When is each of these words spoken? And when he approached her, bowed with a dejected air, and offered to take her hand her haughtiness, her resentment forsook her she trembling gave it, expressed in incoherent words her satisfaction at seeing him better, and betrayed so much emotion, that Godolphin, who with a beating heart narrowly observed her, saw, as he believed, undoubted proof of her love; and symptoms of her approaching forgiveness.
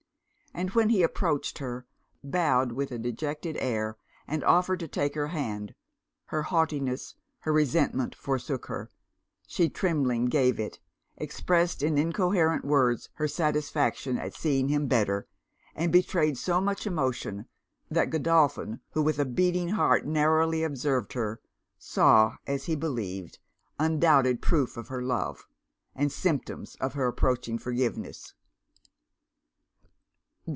And 0.53 0.71
when 0.71 0.89
he 0.89 1.01
approached 1.01 1.59
her, 1.59 1.87
bowed 2.25 2.73
with 2.73 2.91
a 2.91 2.99
dejected 2.99 3.55
air, 3.61 3.95
and 4.27 4.43
offered 4.43 4.81
to 4.81 4.87
take 4.87 5.15
her 5.15 5.27
hand 5.27 5.73
her 6.25 6.43
haughtiness, 6.43 7.15
her 7.39 7.53
resentment 7.53 8.13
forsook 8.13 8.65
her 8.65 8.91
she 9.47 9.69
trembling 9.69 10.25
gave 10.25 10.59
it, 10.59 10.81
expressed 11.15 11.81
in 11.81 11.97
incoherent 11.97 12.65
words 12.65 13.07
her 13.13 13.29
satisfaction 13.29 14.17
at 14.17 14.33
seeing 14.33 14.67
him 14.67 14.87
better, 14.87 15.25
and 15.73 15.89
betrayed 15.89 16.37
so 16.37 16.59
much 16.59 16.85
emotion, 16.85 17.45
that 17.89 18.09
Godolphin, 18.09 18.81
who 18.89 19.01
with 19.01 19.19
a 19.19 19.25
beating 19.25 19.69
heart 19.69 20.05
narrowly 20.05 20.63
observed 20.63 21.13
her, 21.13 21.39
saw, 21.77 22.35
as 22.45 22.65
he 22.65 22.75
believed, 22.75 23.39
undoubted 23.79 24.41
proof 24.41 24.75
of 24.75 24.89
her 24.89 25.01
love; 25.01 25.47
and 25.95 26.11
symptoms 26.11 26.75
of 26.81 26.91
her 26.93 27.07
approaching 27.07 27.57
forgiveness. 27.57 28.33